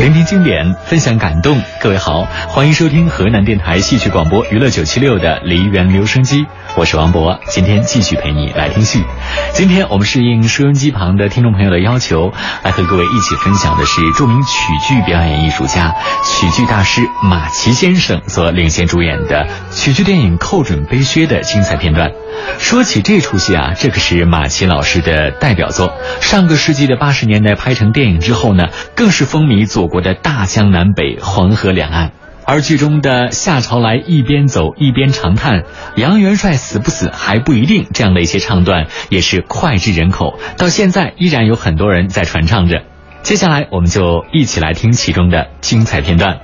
[0.00, 1.60] 聆听经典，分享感动。
[1.78, 9.04] 各位好，欢迎收听河南电台戏曲广播娱乐九七六的梨园留声机，我是王博，今天继续陪你来听戏。
[9.52, 12.32] 今天我们是应收音机旁的听众朋友的要求，
[12.62, 14.48] 来和各位一起分享的是著名曲
[14.88, 15.94] 剧表演艺术家、
[16.24, 22.10] 曲剧大师马奇先生所领衔主演的曲剧电影《寇准背靴》的精彩片段。
[22.58, 25.92] 说起这出戏啊，这可是马奇老师的代表作。
[26.22, 32.12] 上个世纪的八十年代拍成电影之后呢，更是风靡祖国的大江南北、黄河两岸。
[32.46, 42.82] 而剧中的夏朝来一边走一边长叹“杨元帅死不死还不一定”这样的一些唱段，也是脍炙人口，到现在依然有很多人在传唱着。
[43.22, 46.40] 接下来，我们就一起来听其中的精彩片段。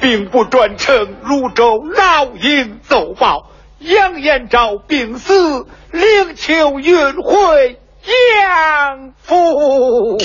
[0.00, 3.50] 兵部专丞泸州老营奏报。
[3.80, 5.32] 杨延昭病死，
[5.90, 7.78] 灵柩运回
[8.38, 10.18] 杨府。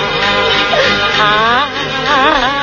[1.22, 2.61] 啊！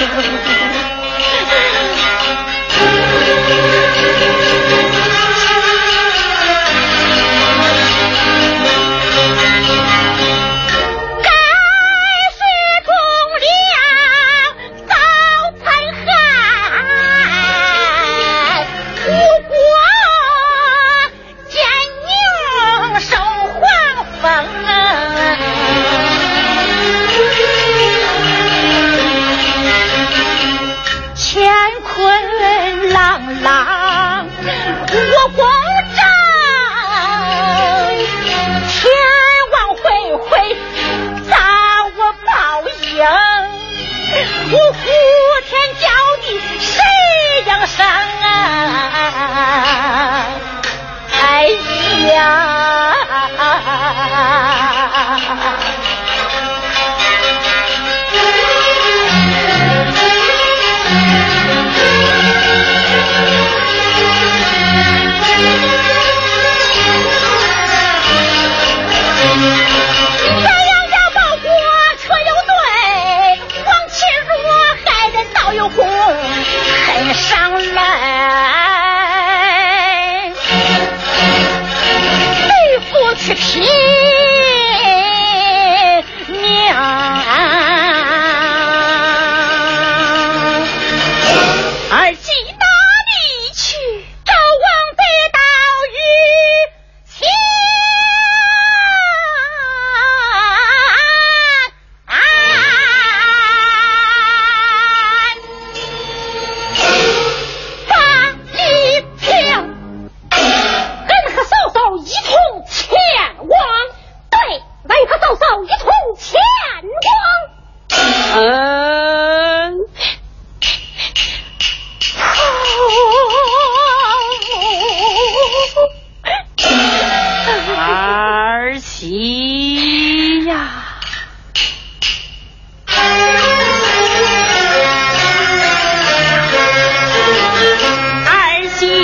[0.00, 0.59] Thank you.
[44.72, 44.78] 呼
[45.46, 45.88] 天叫
[46.22, 46.26] 地
[46.60, 46.80] 谁
[47.46, 47.84] 应声
[48.22, 48.26] 啊
[51.22, 51.48] 哎
[52.14, 52.16] 呀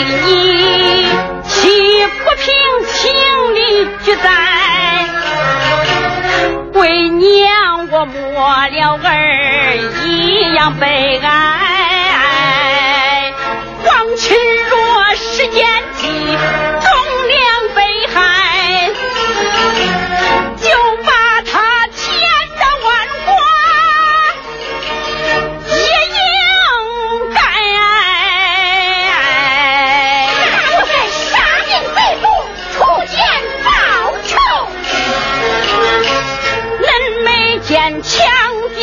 [0.07, 1.09] 你
[1.49, 2.45] 岂不平
[2.93, 2.95] 情
[3.55, 4.29] 理俱在？
[6.75, 8.21] 为娘我没
[8.69, 13.33] 了儿一样悲哀，
[13.83, 14.37] 皇亲
[14.69, 14.77] 若
[15.15, 16.37] 是奸计。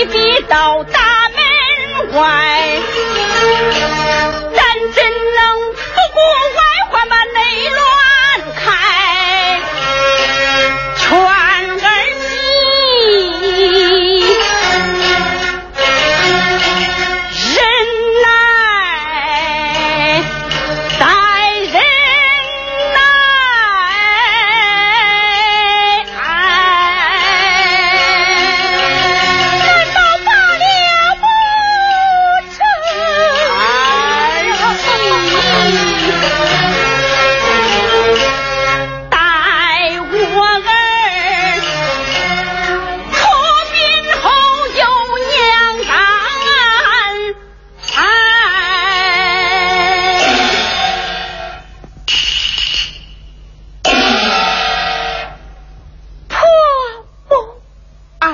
[0.05, 2.72] 逼到大门外。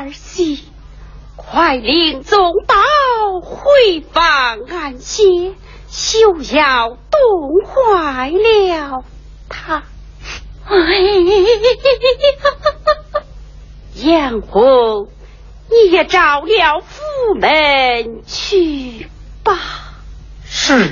[0.10, 0.63] 儿媳，
[1.36, 2.75] 快领宗宝
[3.42, 5.54] 回房安歇，
[5.88, 9.04] 休要冻坏了
[9.50, 9.84] 他。
[10.66, 11.42] 哎呀，
[13.94, 15.10] 艳红，
[15.70, 19.08] 你也找了府门去
[19.44, 19.60] 吧。
[20.44, 20.92] 是。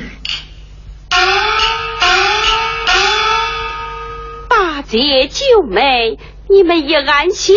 [4.47, 6.19] 大姐、九妹。
[6.49, 7.53] 你们也安歇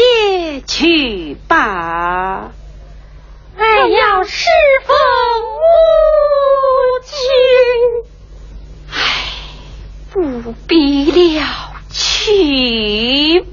[0.66, 2.52] 去吧。
[3.56, 4.48] 哎呀，侍
[4.86, 4.96] 奉
[5.44, 5.58] 母
[7.04, 7.18] 亲。
[8.92, 8.92] 唉，
[10.12, 11.44] 不必了，
[11.90, 13.44] 去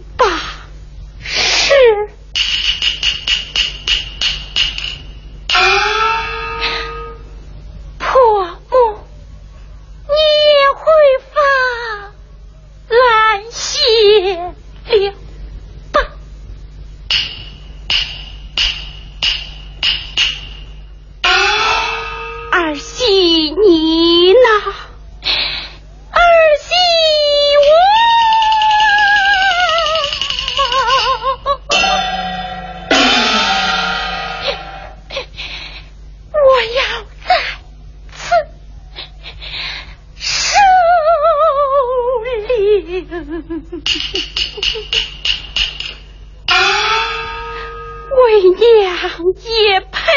[49.08, 50.12] 也陪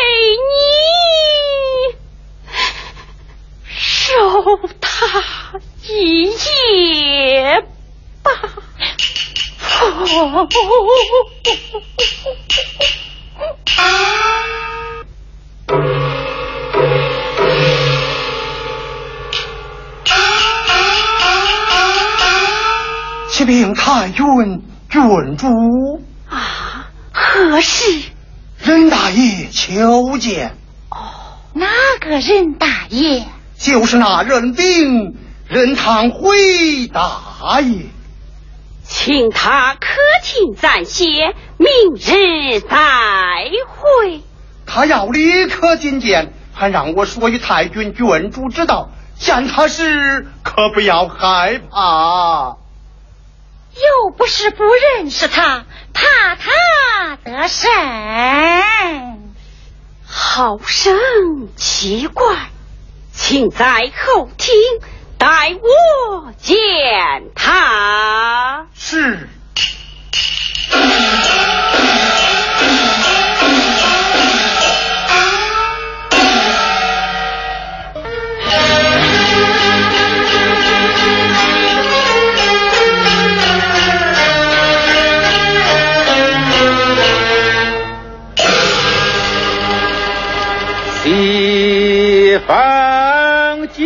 [0.49, 0.61] 你
[3.69, 7.63] 守他一夜
[8.23, 8.31] 吧。
[9.81, 10.49] 哦。
[23.31, 24.25] 启禀太君
[24.91, 25.47] 郡主。
[26.29, 28.10] 啊，何事？
[28.71, 30.57] 任大爷求见。
[30.91, 30.97] 哦，
[31.55, 31.67] 哪
[32.01, 33.27] 个任大爷？
[33.59, 35.17] 就是那任兵
[35.49, 37.87] 任堂辉大爷。
[38.85, 42.77] 请他客厅暂歇，明日再
[43.67, 44.23] 会。
[44.67, 52.60] 他要立刻觐见，还让我说与太君郡主知道，见他时可不要害怕。
[53.75, 57.71] 又不是不认识他，怕他得胜？
[60.07, 60.99] 好生
[61.57, 62.51] 奇怪，
[63.13, 64.55] 请在后厅
[65.19, 68.67] 待我见他。
[68.75, 69.29] 是。
[92.51, 93.85] 方极。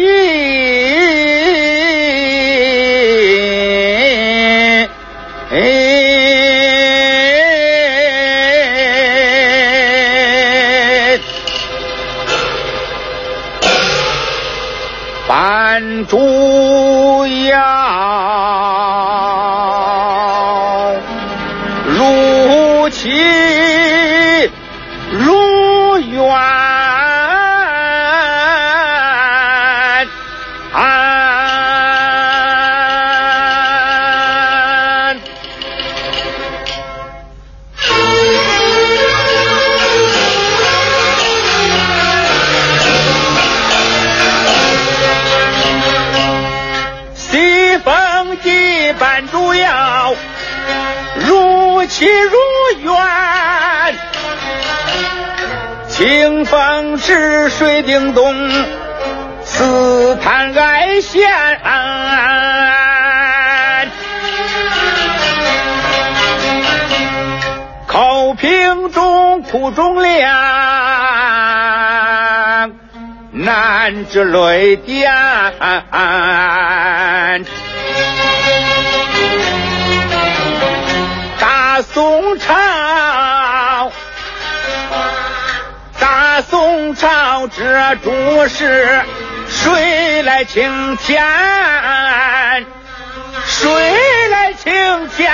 [15.28, 16.18] 班主
[48.84, 50.14] 风记班主要
[51.26, 52.36] 如期如
[52.82, 52.92] 愿，
[55.88, 58.34] 清风是水叮咚，
[59.42, 61.22] 似弹爱弦。
[67.86, 70.32] 口瓶中苦中凉，
[73.32, 75.10] 难止泪点。
[81.94, 83.92] 宋朝，
[86.00, 89.00] 大宋朝这诸事，
[89.48, 91.24] 谁来请天？
[93.46, 95.32] 谁来请天？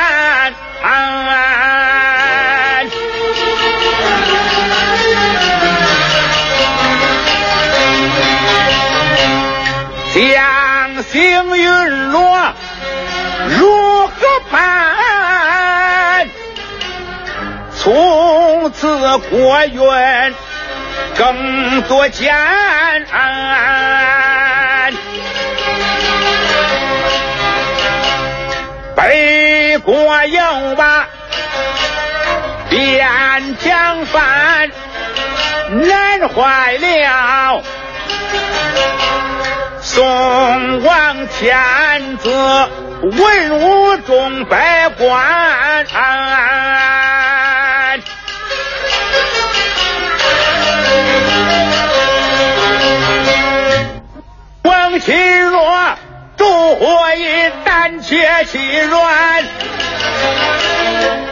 [10.12, 12.52] 将星陨落，
[13.49, 13.80] 如
[18.81, 20.35] 从此国运
[21.15, 22.35] 更多艰。
[28.97, 31.09] 北国有吧，
[32.71, 34.71] 边疆犯
[35.69, 37.63] 难坏了，
[39.83, 42.31] 宋王天子
[43.03, 45.85] 文武众百官。
[54.62, 55.97] 王钦若
[56.37, 56.45] 烛
[56.76, 59.45] 火一胆怯气软，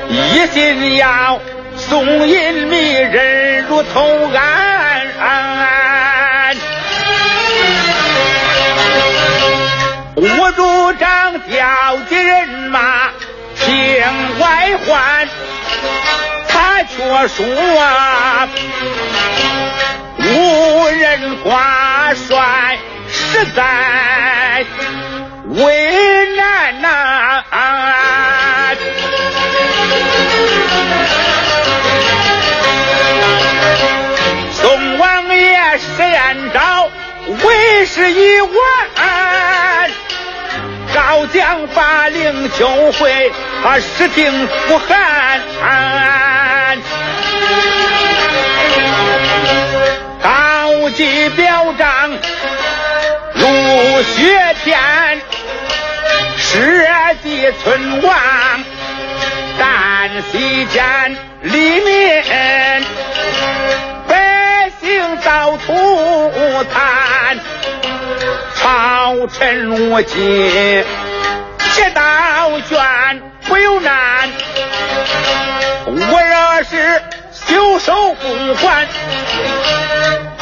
[0.09, 1.39] 一心要
[1.77, 5.07] 送银迷人入头安。
[10.17, 13.11] 我主张调集人马
[13.57, 15.29] 平外患，
[16.49, 17.47] 他却说，
[20.19, 22.79] 无人挂帅。
[23.39, 24.65] 实在
[25.47, 27.45] 为难呐！
[34.53, 36.91] 宋王爷施延昭
[37.45, 38.51] 为时已晚，
[40.93, 43.31] 高将把令就会，
[43.63, 45.41] 他实定不寒。
[50.21, 52.18] 高级表彰。
[53.49, 54.79] 入学天，
[56.37, 56.87] 十
[57.23, 58.15] 地村王，
[59.59, 62.23] 旦夕间黎民，
[64.07, 66.31] 百姓遭涂
[66.65, 67.39] 炭，
[68.55, 70.85] 朝臣无尽，
[71.59, 74.29] 铁道卷不由难。
[75.87, 78.87] 我若是袖手不还，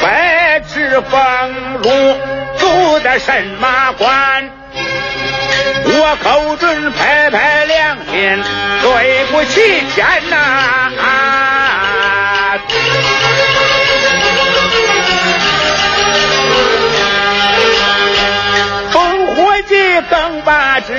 [0.01, 2.36] 白纸封入。
[2.67, 4.51] 住在神马关，
[5.85, 8.43] 我口准拍拍良心，
[8.81, 10.91] 对不起天呐！
[18.91, 20.93] 烽火计更把这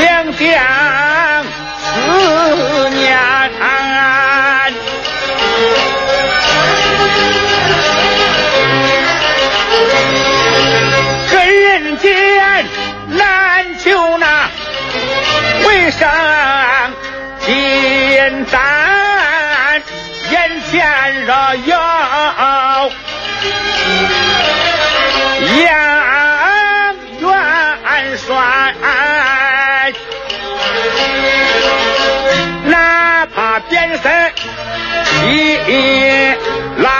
[0.00, 1.44] 两相
[1.94, 2.51] 思
[20.72, 21.34] 眼前若
[21.66, 21.76] 有
[25.66, 25.68] 杨
[27.20, 28.74] 元帅，
[32.64, 34.32] 哪怕变身
[35.28, 35.58] 一
[36.78, 36.90] 狼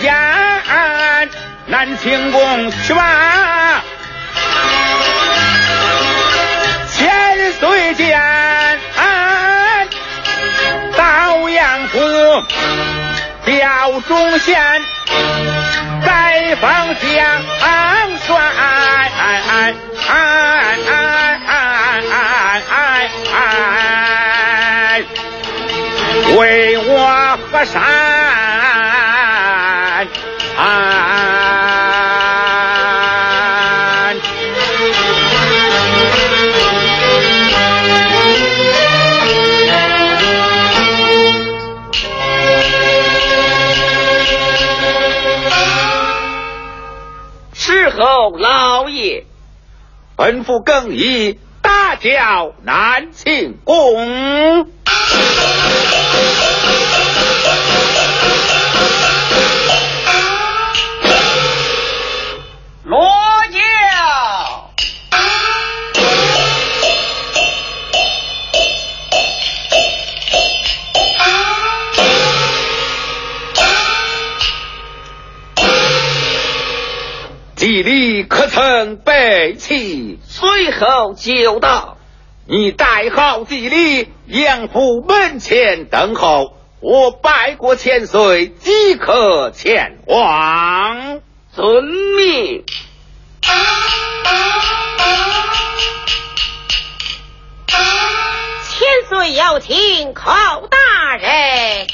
[0.00, 1.28] 烟，
[1.66, 3.82] 南清宫去吧。
[7.60, 8.18] 随见
[13.58, 14.56] 调中县，
[16.06, 17.42] 再封将
[18.24, 18.38] 帅，
[26.36, 27.82] 为我河山。
[50.18, 54.66] 本府更衣，大叫南庆宫。
[77.58, 80.20] 地里可曾备齐？
[80.22, 81.96] 随后就到。
[82.46, 86.56] 你带好地里，杨府门前等候。
[86.80, 91.20] 我拜过千岁，即可前往。
[91.52, 92.64] 遵命。
[98.62, 100.30] 千岁要请，寇
[100.70, 101.88] 大人。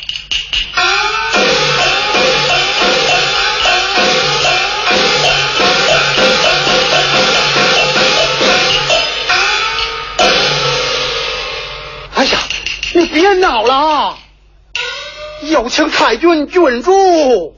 [12.97, 14.17] 你别闹了，
[15.43, 17.57] 有请太君郡主。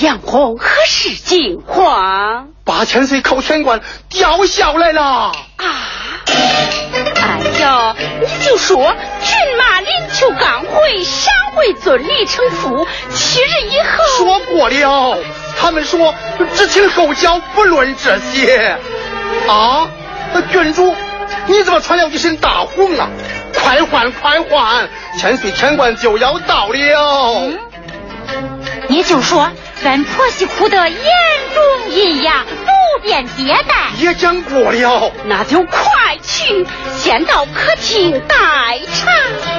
[0.00, 2.48] 杨红何时进皇？
[2.64, 5.02] 八大千岁寇全官吊销来了。
[5.02, 5.34] 啊！
[6.26, 8.76] 哎呀，你就说
[9.22, 14.04] 骏马领求刚回，山回尊礼成父，七日以后。
[14.16, 15.18] 说过了，
[15.60, 16.14] 他们说
[16.54, 18.76] 只听后教，不论这些。
[19.48, 19.88] 啊，
[20.52, 20.94] 郡主，
[21.48, 23.08] 你怎么穿了一身大红啊？
[23.54, 27.52] 快换快换，千岁天官就要到了。
[28.88, 29.50] 也就说，
[29.82, 31.00] 咱婆媳哭得眼
[31.54, 33.74] 中一样，不便接待。
[33.98, 38.36] 也讲过了，那就快去，先到客厅待
[38.94, 39.10] 茶。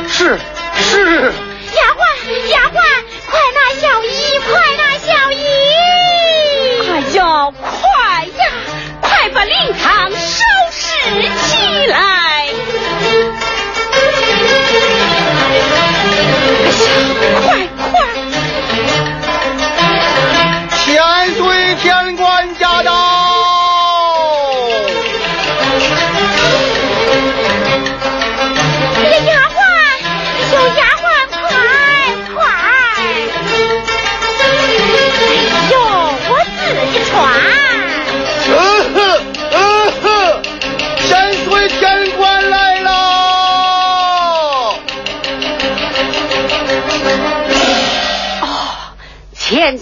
[0.08, 0.38] 是
[0.76, 1.34] 是。
[1.72, 2.02] 丫鬟
[2.50, 2.80] 丫鬟，
[3.30, 5.38] 快拿小衣，快拿小衣。
[6.90, 8.42] 哎呀，快呀，
[9.02, 10.69] 快把灵堂收拾
[11.02, 12.54] 起来。
[17.42, 17.69] 快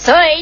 [0.07, 0.36] 千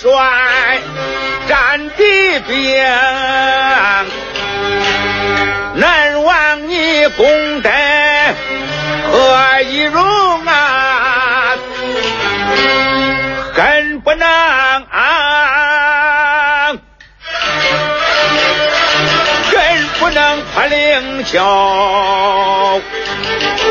[0.00, 0.08] 帅
[1.48, 2.84] 战敌兵，
[5.74, 7.68] 难忘你功德
[9.10, 10.00] 何以容
[10.46, 11.56] 啊？
[13.56, 14.84] 恨不能啊，
[19.50, 22.80] 恨不能破灵丘，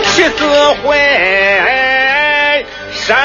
[0.04, 3.16] 七死会生。